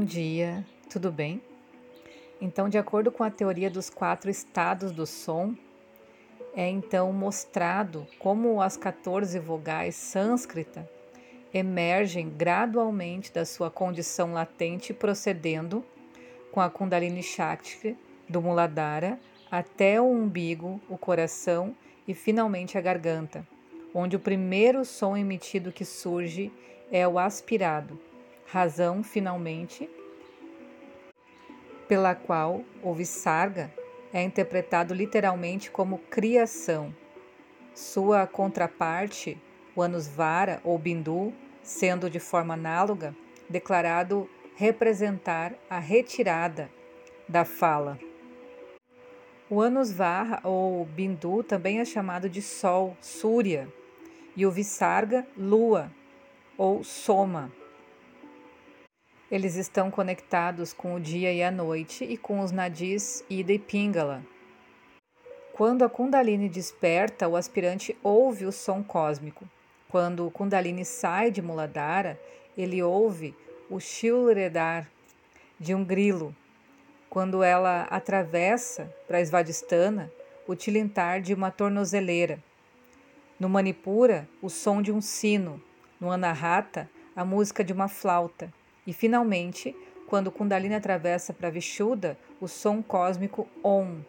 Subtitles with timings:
[0.00, 1.42] Bom dia, tudo bem?
[2.40, 5.54] Então, de acordo com a teoria dos quatro estados do som,
[6.56, 10.88] é então mostrado como as 14 vogais sânscrita
[11.52, 15.84] emergem gradualmente da sua condição latente, procedendo
[16.50, 17.94] com a Kundalini Shakti
[18.26, 19.20] do Muladhara
[19.50, 21.76] até o umbigo, o coração
[22.08, 23.46] e finalmente a garganta,
[23.94, 26.50] onde o primeiro som emitido que surge
[26.90, 28.00] é o aspirado,
[28.50, 29.88] razão finalmente
[31.86, 33.72] pela qual o Visarga
[34.12, 36.92] é interpretado literalmente como criação.
[37.74, 39.40] Sua contraparte,
[39.74, 41.32] o Anusvara ou Bindu,
[41.62, 43.14] sendo de forma análoga,
[43.48, 46.68] declarado representar a retirada
[47.28, 47.98] da fala.
[49.48, 53.72] O Anusvara ou Bindu também é chamado de Sol, Súria,
[54.36, 55.90] e o Visarga, Lua
[56.58, 57.59] ou Soma.
[59.30, 63.60] Eles estão conectados com o dia e a noite e com os nadis Ida e
[63.60, 64.24] Pingala.
[65.52, 69.48] Quando a Kundalini desperta, o aspirante ouve o som cósmico.
[69.88, 72.18] Quando o Kundalini sai de Muladhara,
[72.58, 73.32] ele ouve
[73.70, 74.90] o Shilredar
[75.60, 76.34] de um grilo.
[77.08, 80.10] Quando ela atravessa para Svadhisthana,
[80.44, 82.42] o tilintar de uma tornozeleira.
[83.38, 85.62] No Manipura, o som de um sino.
[86.00, 88.52] No Anahata, a música de uma flauta.
[88.86, 89.74] E finalmente,
[90.06, 94.00] quando Kundalini atravessa para Vishuddha, o som cósmico Om,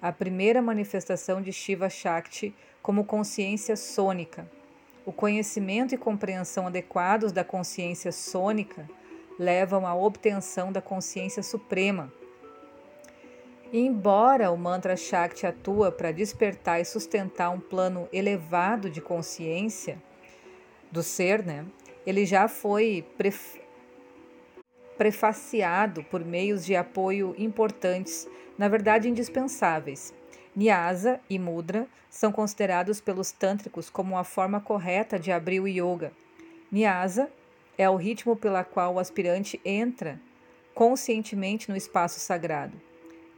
[0.00, 4.50] a primeira manifestação de Shiva Shakti como consciência sônica.
[5.04, 8.88] O conhecimento e compreensão adequados da consciência sônica
[9.38, 12.12] levam à obtenção da consciência suprema.
[13.72, 20.02] Embora o mantra Shakti atua para despertar e sustentar um plano elevado de consciência
[20.90, 21.64] do ser, né?
[22.04, 23.04] Ele já foi
[25.00, 28.28] prefaciado por meios de apoio importantes,
[28.58, 30.12] na verdade indispensáveis.
[30.54, 36.12] Nyasa e Mudra são considerados pelos tântricos como a forma correta de abrir o yoga.
[36.70, 37.30] Nyasa
[37.78, 40.20] é o ritmo pela qual o aspirante entra
[40.74, 42.78] conscientemente no espaço sagrado.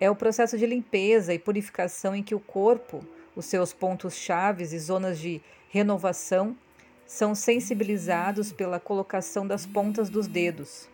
[0.01, 3.07] É o processo de limpeza e purificação em que o corpo,
[3.37, 6.57] os seus pontos chaves e zonas de renovação
[7.07, 10.91] são sensibilizados pela colocação das pontas dos dedos.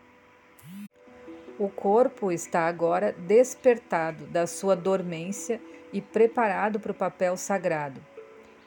[1.59, 5.61] O corpo está agora despertado da sua dormência
[5.93, 8.01] e preparado para o papel sagrado.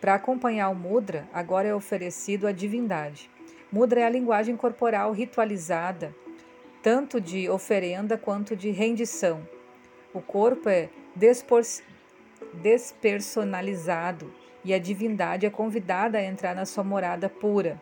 [0.02, 3.30] Para acompanhar o mudra, agora é oferecido a divindade.
[3.72, 6.14] Mudra é a linguagem corporal ritualizada,
[6.84, 9.48] tanto de oferenda quanto de rendição.
[10.14, 10.90] O corpo é
[12.62, 14.34] despersonalizado
[14.66, 17.82] e a divindade é convidada a entrar na sua morada pura.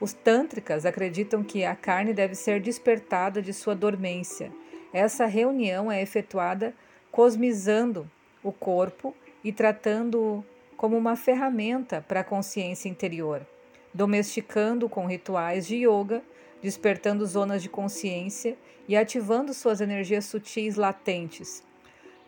[0.00, 4.52] Os tântricas acreditam que a carne deve ser despertada de sua dormência.
[4.92, 6.72] Essa reunião é efetuada
[7.10, 8.08] cosmizando
[8.42, 10.44] o corpo e tratando-o
[10.76, 13.44] como uma ferramenta para a consciência interior,
[13.92, 16.22] domesticando com rituais de yoga,
[16.62, 21.64] despertando zonas de consciência e ativando suas energias sutis latentes.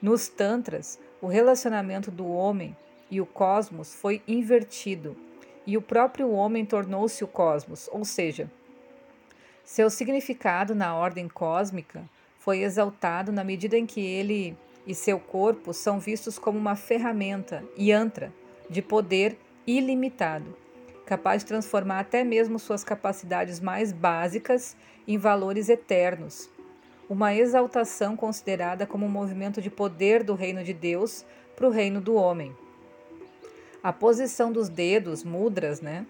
[0.02, 2.76] Nos tantras, o relacionamento do homem
[3.08, 5.16] e o cosmos foi invertido
[5.70, 8.50] e o próprio homem tornou-se o cosmos, ou seja,
[9.64, 12.03] seu significado na ordem cósmica
[12.41, 17.62] foi exaltado na medida em que ele e seu corpo são vistos como uma ferramenta,
[17.78, 18.32] yantra,
[18.69, 20.56] de poder ilimitado,
[21.06, 24.76] capaz de transformar até mesmo suas capacidades mais básicas
[25.06, 26.50] em valores eternos.
[27.08, 32.00] Uma exaltação considerada como um movimento de poder do reino de Deus para o reino
[32.00, 32.52] do homem.
[33.82, 36.06] A posição dos dedos, mudras, né,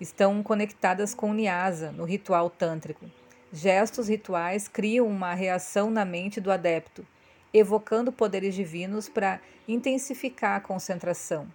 [0.00, 3.06] estão conectadas com Nyasa no ritual tântrico.
[3.52, 7.04] Gestos rituais criam uma reação na mente do adepto,
[7.52, 11.48] evocando poderes divinos para intensificar a concentração.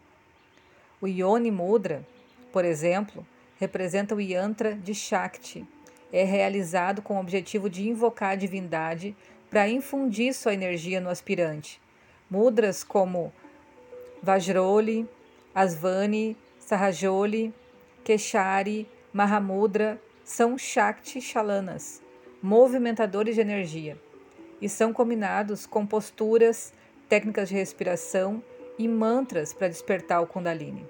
[1.00, 2.06] O Yoni Mudra,
[2.52, 3.26] por exemplo,
[3.58, 5.66] representa o yantra de Shakti.
[6.12, 9.16] É realizado com o objetivo de invocar a divindade
[9.50, 11.80] para infundir sua energia no aspirante.
[12.30, 13.32] Mudras como
[14.22, 15.08] Vajroli,
[15.56, 17.54] Asvani, Sahajoli,
[18.04, 22.02] Keshari, Mahamudra são Shakti Chalanas,
[22.42, 23.96] movimentadores de energia,
[24.60, 26.74] e são combinados com posturas,
[27.08, 28.42] técnicas de respiração
[28.80, 30.88] e mantras para despertar o Kundalini.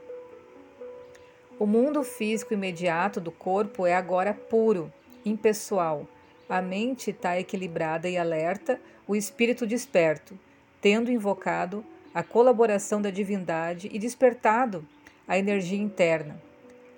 [1.60, 4.92] O mundo físico imediato do corpo é agora puro,
[5.26, 6.08] impessoal.
[6.48, 10.40] A mente está equilibrada e alerta, o espírito desperto,
[10.80, 11.84] tendo invocado
[12.14, 14.86] a colaboração da divindade e despertado
[15.28, 16.40] a energia interna.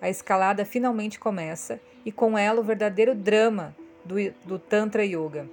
[0.01, 5.49] A escalada finalmente começa e com ela o verdadeiro drama do, do Tantra Yoga.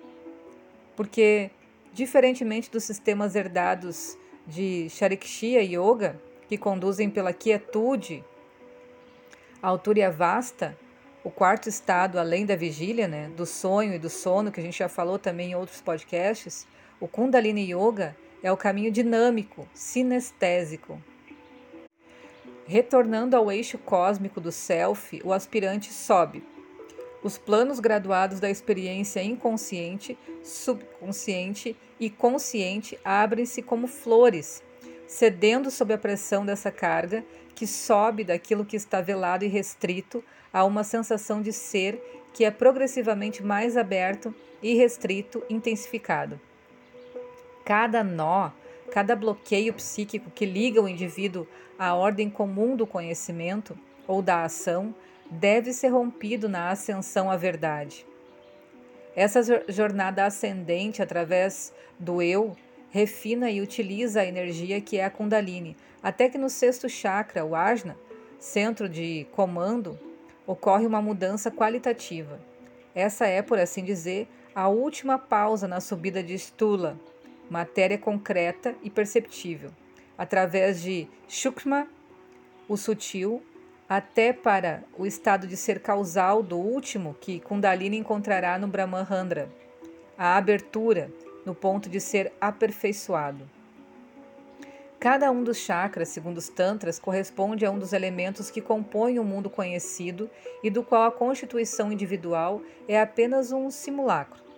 [0.96, 1.50] Porque,
[1.92, 4.16] diferentemente dos sistemas herdados
[4.46, 8.22] de Sharikshiya Yoga, que conduzem pela quietude,
[9.62, 10.76] a altura e vasta,
[11.24, 14.78] o quarto estado, além da vigília, né, do sonho e do sono, que a gente
[14.78, 16.66] já falou também em outros podcasts,
[16.98, 21.00] o Kundalini Yoga é o caminho dinâmico, sinestésico.
[22.66, 26.42] Retornando ao eixo cósmico do Self, o aspirante sobe.
[27.22, 34.62] Os planos graduados da experiência inconsciente, subconsciente e consciente abrem-se como flores,
[35.06, 37.24] cedendo sob a pressão dessa carga
[37.54, 42.00] que sobe daquilo que está velado e restrito a uma sensação de ser
[42.32, 46.40] que é progressivamente mais aberto e restrito, intensificado.
[47.64, 48.50] Cada nó,
[48.90, 51.46] cada bloqueio psíquico que liga o indivíduo
[51.78, 54.94] à ordem comum do conhecimento ou da ação
[55.30, 58.06] deve ser rompido na ascensão à verdade.
[59.14, 62.56] Essa jornada ascendente através do eu
[62.90, 67.54] refina e utiliza a energia que é a Kundalini, até que no sexto chakra, o
[67.54, 67.96] Ajna,
[68.38, 69.98] centro de comando,
[70.46, 72.40] ocorre uma mudança qualitativa.
[72.94, 76.98] Essa é, por assim dizer, a última pausa na subida de Stula,
[77.52, 79.70] matéria concreta e perceptível,
[80.16, 81.86] através de Shukma,
[82.66, 83.42] o sutil,
[83.86, 89.50] até para o estado de ser causal do último que Kundalini encontrará no Brahmahandra,
[90.16, 91.12] a abertura
[91.44, 93.46] no ponto de ser aperfeiçoado.
[94.98, 99.24] Cada um dos chakras, segundo os Tantras, corresponde a um dos elementos que compõem o
[99.24, 100.30] mundo conhecido
[100.62, 104.51] e do qual a constituição individual é apenas um simulacro.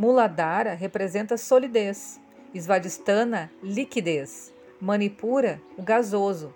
[0.00, 2.18] Muladhara representa solidez,
[2.54, 4.50] Svadhisthana, liquidez,
[4.80, 6.54] Manipura, o gasoso,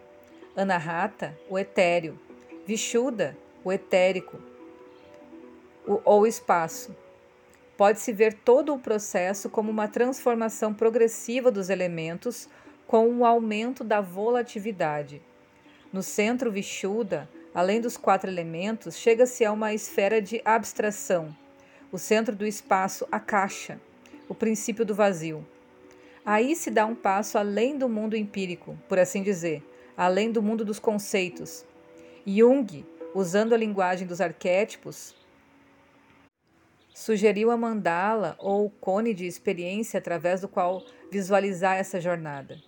[0.57, 2.19] Anahata, o etéreo,
[2.67, 4.39] Vishuddha, o etérico,
[5.87, 6.97] o, ou espaço.
[7.77, 12.49] Pode-se ver todo o processo como uma transformação progressiva dos elementos
[12.87, 15.21] com o aumento da volatilidade.
[15.93, 21.37] No centro Vishuddha, além dos quatro elementos, chega-se a uma esfera de abstração,
[21.95, 23.81] o centro do espaço, a caixa,
[24.29, 25.47] o princípio do vazio.
[26.27, 29.63] Aí se dá um passo além do mundo empírico, por assim dizer,
[29.97, 31.65] além do mundo dos conceitos.
[32.27, 35.15] Jung, usando a linguagem dos arquétipos,
[36.93, 40.83] sugeriu a mandala ou cone de experiência através do qual
[41.13, 42.61] visualizar essa jornada.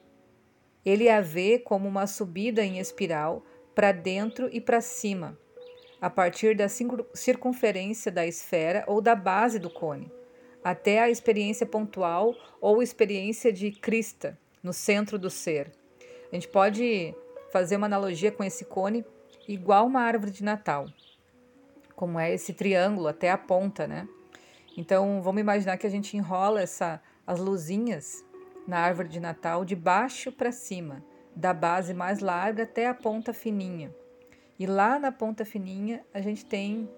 [0.84, 3.44] Ele a vê como uma subida em espiral
[3.74, 5.36] para dentro e para cima,
[6.00, 10.10] a partir da circunferência da esfera ou da base do cone,
[10.62, 15.70] até a experiência pontual ou experiência de crista, no centro do ser.
[16.30, 17.14] A gente pode
[17.52, 19.04] fazer uma analogia com esse cone
[19.46, 20.86] igual uma árvore de Natal,
[21.94, 24.08] como é esse triângulo até a ponta, né?
[24.76, 28.24] Então, vamos imaginar que a gente enrola essa, as luzinhas
[28.66, 31.02] na árvore de Natal de baixo para cima,
[31.34, 33.94] da base mais larga até a ponta fininha.
[34.58, 36.88] E lá na ponta fininha a gente tem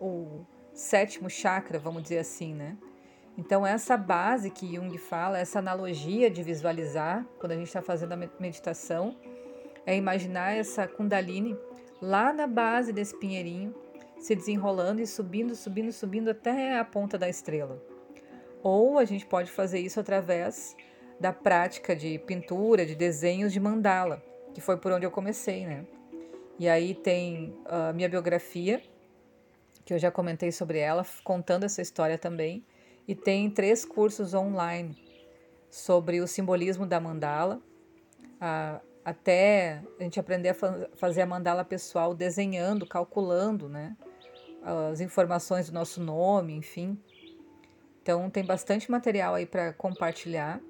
[0.00, 2.76] o sétimo chakra, vamos dizer assim, né?
[3.38, 8.12] Então, essa base que Jung fala, essa analogia de visualizar, quando a gente está fazendo
[8.12, 9.14] a meditação,
[9.84, 11.56] é imaginar essa Kundalini
[12.00, 13.74] lá na base desse pinheirinho,
[14.18, 17.80] se desenrolando e subindo, subindo, subindo até a ponta da estrela.
[18.62, 20.74] Ou a gente pode fazer isso através
[21.20, 24.22] da prática de pintura, de desenhos de mandala,
[24.54, 25.84] que foi por onde eu comecei, né?
[26.58, 28.82] E aí tem a minha biografia,
[29.84, 32.64] que eu já comentei sobre ela, contando essa história também,
[33.06, 34.96] e tem três cursos online
[35.70, 37.60] sobre o simbolismo da mandala,
[39.04, 43.96] até a gente aprender a fa fazer a mandala pessoal desenhando, calculando, né?
[44.92, 46.98] As informações do nosso nome, enfim.
[48.02, 50.60] Então tem bastante material aí para compartilhar.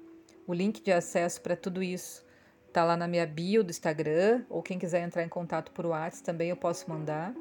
[0.45, 2.23] O link de acesso para tudo isso
[2.77, 6.23] está lá na minha bio do Instagram, ou quem quiser entrar em contato por WhatsApp
[6.23, 7.33] também eu posso mandar.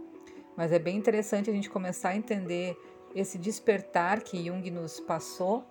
[0.57, 2.75] Mas é bem interessante a gente começar a entender
[3.15, 5.63] esse despertar que Jung nos passou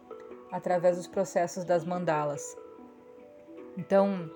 [0.52, 2.56] através dos processos das mandalas.
[3.76, 4.30] Então,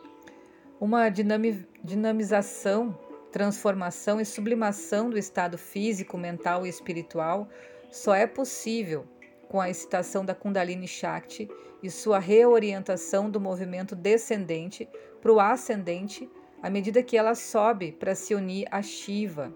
[0.79, 2.97] uma dinami dinamização,
[3.31, 7.47] transformação e sublimação do estado físico, mental e espiritual
[7.91, 9.05] só é possível
[9.49, 11.49] com a excitação da Kundalini Shakti
[11.81, 14.87] e sua reorientação do movimento descendente
[15.19, 16.29] para o ascendente
[16.61, 19.53] à medida que ela sobe para se unir a Shiva,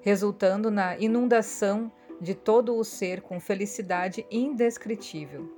[0.00, 5.54] resultando na inundação de todo o ser com felicidade indescritível.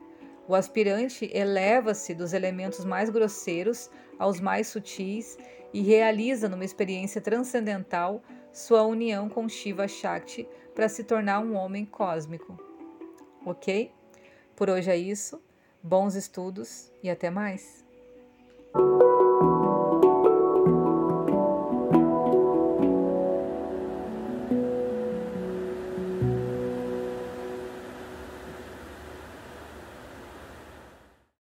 [0.48, 5.38] O aspirante eleva-se dos elementos mais grosseiros aos mais sutis
[5.72, 8.22] e realiza numa experiência transcendental
[8.52, 12.69] sua união com Shiva Shakti para se tornar um homem cósmico.
[13.44, 13.92] Ok?
[14.56, 15.42] Por hoje é isso.
[15.82, 17.84] Bons estudos e até mais!